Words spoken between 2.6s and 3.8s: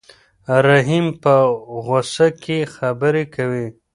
خبرې کوي.